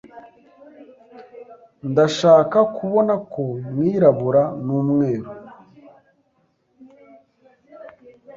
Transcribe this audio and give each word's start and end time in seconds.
Ndashaka 1.89 2.57
kubona 2.75 3.13
ko 3.33 3.43
mwirabura 3.71 4.43
n'umweru. 4.65 5.29